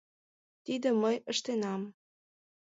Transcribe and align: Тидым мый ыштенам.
Тидым 0.65 0.95
мый 1.03 1.17
ыштенам. 1.31 1.81